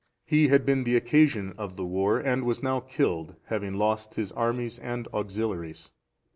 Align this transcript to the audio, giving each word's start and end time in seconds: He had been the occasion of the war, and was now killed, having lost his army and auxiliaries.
He 0.25 0.47
had 0.47 0.65
been 0.65 0.83
the 0.83 0.95
occasion 0.95 1.53
of 1.59 1.75
the 1.75 1.85
war, 1.85 2.17
and 2.19 2.43
was 2.43 2.63
now 2.63 2.79
killed, 2.79 3.35
having 3.49 3.73
lost 3.73 4.15
his 4.15 4.31
army 4.31 4.67
and 4.81 5.07
auxiliaries. 5.13 5.91